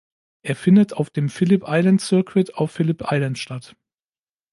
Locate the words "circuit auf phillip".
2.01-3.03